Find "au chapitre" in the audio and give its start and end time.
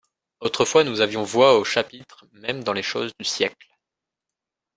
1.59-2.25